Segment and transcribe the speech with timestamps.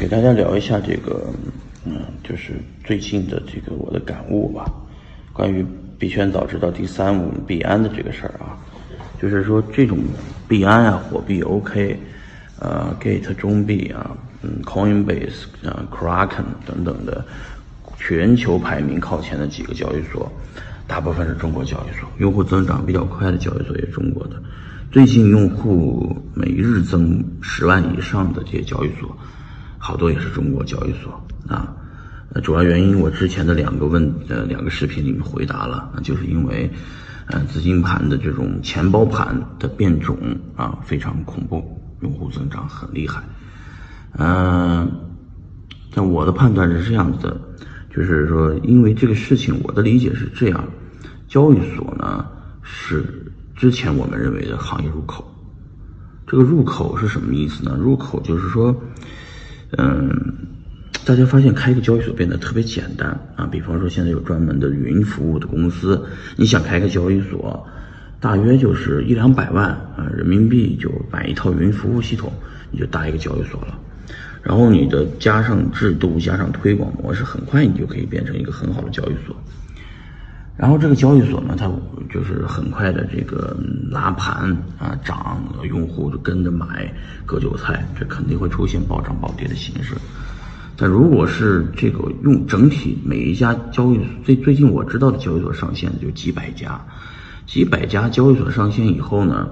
[0.00, 1.26] 给大家聊一下这个，
[1.84, 4.64] 嗯，就是最近的这个我的感悟吧，
[5.30, 5.62] 关于
[5.98, 8.56] 币圈早知道第三五币安的这个事儿啊，
[9.20, 9.98] 就是说这种
[10.48, 11.94] 币安啊、火币 OK，
[12.58, 17.22] 呃，Gate 中币啊，嗯，Coinbase 啊、Kraken 等等的
[17.98, 20.32] 全球排名靠前的几个交易所，
[20.86, 24.42] 大部分是中国交易所，用户增长比较快的交易所也是中国的，
[24.90, 29.14] 最近用户每日增十万以上的这些交易所。
[29.82, 31.10] 好多也是中国交易所
[31.48, 31.74] 啊，
[32.42, 36.70] 主要原因我之前的两个问呃两个视频里面回答了，就是因为，
[37.28, 40.18] 呃，资金盘的这种钱包盘的变种
[40.54, 43.22] 啊非常恐怖，用户增长很厉害，
[44.18, 44.86] 嗯，
[45.94, 47.40] 但我的判断是这样子的，
[47.96, 50.62] 就是说，因为这个事情，我的理解是这样，
[51.26, 52.26] 交易所呢
[52.62, 55.24] 是之前我们认为的行业入口，
[56.26, 57.76] 这个入口是什么意思呢？
[57.80, 58.76] 入口就是说。
[59.78, 60.34] 嗯，
[61.04, 63.46] 大家发现开一个交易所变得特别简单啊！
[63.46, 66.04] 比方说，现在有专门的云服务的公司，
[66.36, 67.66] 你想开个交易所，
[68.18, 72.32] 大约就是一两百万啊人民币就买一套云服务系统，
[72.70, 73.78] 你就搭一个交易所了。
[74.42, 79.36] 然后你的加上制度，加上推广模式，很快你就可以变成一个很好的交易所。
[80.60, 81.70] 然后这个交易所呢，它
[82.12, 83.56] 就是很快的这个
[83.90, 86.92] 拉盘啊涨，用户就跟着买
[87.24, 89.94] 割韭菜，这肯定会出现暴涨暴跌的形式。
[90.76, 96.78] 但如果是这个用整体每一家交易所，最最近我知道的交易所上线就几百家，
[97.46, 99.48] 几百家交易所上线以后呢，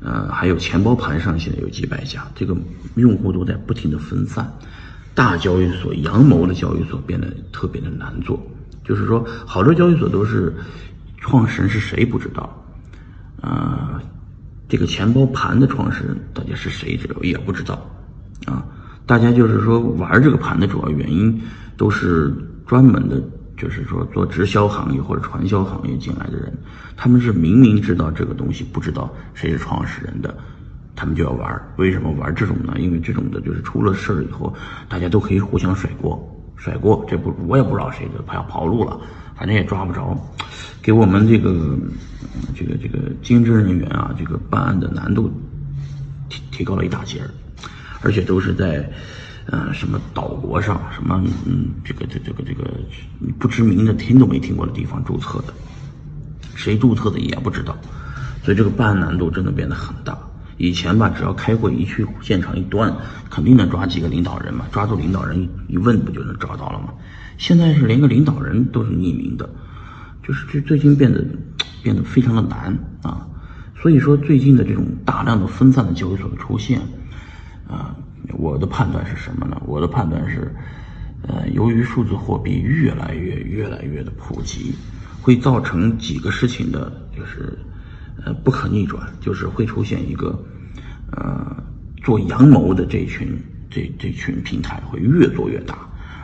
[0.00, 2.56] 呃，还有钱包盘上线的有几百家，这个
[2.96, 4.52] 用户都在不停的分散，
[5.14, 8.36] 大交易所、阳谋的交易所变得特别的难做。
[8.84, 10.54] 就是说，好多交易所都是
[11.16, 12.64] 创始人是谁不知道，
[13.40, 14.00] 啊，
[14.68, 17.74] 这个钱包盘的创始人大家是谁知道也不知道，
[18.46, 18.62] 啊，
[19.06, 21.40] 大家就是说玩这个盘的主要原因
[21.76, 22.30] 都是
[22.66, 23.22] 专门的，
[23.56, 26.52] 就是说做直销行业或者传销行业进来的人，
[26.96, 30.34] 他们是明明知道这个东西不知道谁是创始人的，
[30.94, 31.74] 他们就要玩。
[31.78, 32.74] 为什么玩这种呢？
[32.78, 34.54] 因为这种的就是出了事儿以后，
[34.88, 36.30] 大家都可以互相甩锅。
[36.64, 38.98] 甩锅，这不我也不知道谁的跑跑路了，
[39.36, 40.16] 反正也抓不着，
[40.80, 41.76] 给我们这个
[42.56, 45.30] 这个这个经侦人员啊，这个办案的难度
[46.30, 47.28] 提提高了一大截儿，
[48.00, 48.90] 而且都是在
[49.44, 52.64] 呃什么岛国上，什么嗯这个这这个这个
[53.38, 55.52] 不知名的听都没听过的地方注册的，
[56.54, 57.76] 谁注册的也不知道，
[58.42, 60.16] 所以这个办案难度真的变得很大。
[60.56, 62.96] 以前吧，只要开会一去现场一端，
[63.28, 66.94] 肯定能抓几个领导人嘛，抓住领导人一问不就能找到了吗？
[67.38, 69.50] 现在是连个领导人都是匿名的，
[70.22, 71.24] 就是这最近变得
[71.82, 73.26] 变得非常的难啊。
[73.76, 76.80] 所以说最近的这种大量的分散的交易所的出现，
[77.68, 77.96] 啊，
[78.38, 79.60] 我的判断是什么呢？
[79.66, 80.54] 我的判断是，
[81.26, 84.76] 呃，由于数字货币越来越越来越的普及，
[85.20, 87.58] 会造成几个事情的，就是。
[88.24, 90.38] 呃，不可逆转，就是会出现一个，
[91.12, 91.56] 呃，
[92.02, 93.36] 做阳谋的这群
[93.70, 95.78] 这这群平台会越做越大，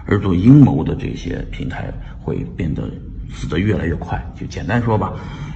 [0.07, 2.91] 而做阴谋的这些平台会变得
[3.33, 4.25] 死得越来越快。
[4.35, 5.13] 就简单说吧，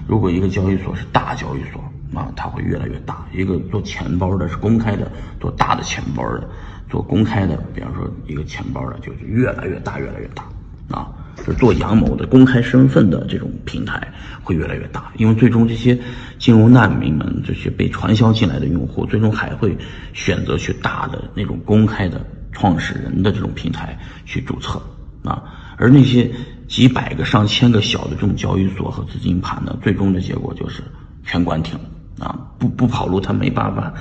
[0.07, 1.81] 如果一个交易所是大交易所
[2.19, 6.49] 啊，它会越来越大；一个做钱包的是公开的，做大的钱包的，
[6.91, 10.45] 做公开的，比方说一个钱包的，就是越来越大，越来越大
[10.91, 11.14] 啊。
[11.47, 14.13] 就做阳谋的公开身份的这种平台
[14.43, 15.99] 会越来越大，因为最终这些
[16.39, 19.77] 金融难民们，这些被传销进来的用户，最终还会
[20.13, 24.81] 选择去大的那种公开的创始人的这种平台去注册
[25.23, 25.43] 啊。
[25.77, 26.31] 而那些
[26.69, 30.83] 几百个、上千个小的这种交易所和资金盘呢，最终的结果就是
[31.25, 31.79] 全关停
[32.19, 32.39] 啊！
[32.59, 33.93] 不不跑路，他没办法，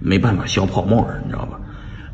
[0.00, 1.60] 没办法消泡沫，你知道吧？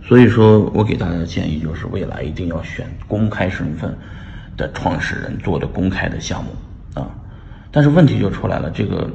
[0.02, 3.96] 所以说我给大家的建议就是，未来一定要选公开身份。
[4.56, 6.50] 的创始人做的公开的项目
[6.94, 7.10] 啊，
[7.70, 9.10] 但是问题就出来了，这个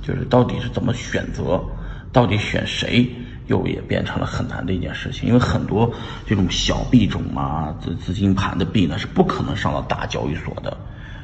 [0.00, 1.62] 就是到底是怎么选择，
[2.10, 3.06] 到底选谁，
[3.48, 5.28] 又也变成了很难的一件事情。
[5.28, 5.92] 因为很多
[6.26, 10.74] 这种小币种啊，资资金盘的币呢，是不可能上到大交易所的，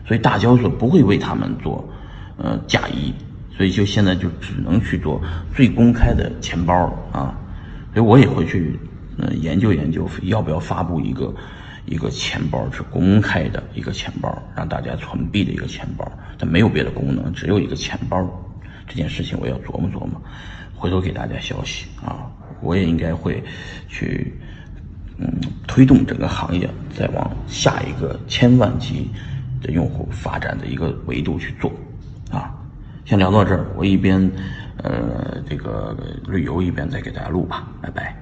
[0.07, 1.89] 所以大交易所不会为他们做
[2.37, 3.15] 呃嫁衣，
[3.57, 5.23] 所以就现在就只能去做
[5.55, 6.75] 最公开的钱包
[7.13, 7.35] 啊，
[7.95, 8.79] 所以我也会去
[9.17, 11.35] 呃研究研究，要不要发布一个。
[11.87, 18.29] 一个钱包是公开的一个钱包，让大家存币的一个钱包，它没有别的功能，只有一个钱包。
[18.87, 20.21] 这件事情我要琢磨琢磨，
[20.75, 22.31] 回头给大家消息啊。
[22.61, 23.43] 我也应该会
[23.89, 24.39] 去，
[25.17, 29.09] 嗯，推动整个行业再往下一个千万级
[29.63, 31.73] 的用户发展的一个维度去做
[32.31, 32.55] 啊。
[33.07, 34.31] 先聊到这儿，我一边
[34.77, 35.97] 呃这个
[36.27, 38.20] 旅游一边再给大家录吧，拜拜。